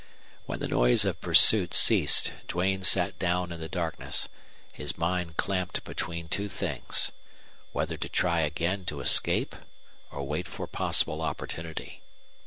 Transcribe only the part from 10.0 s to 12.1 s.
or wait for possible opportunity.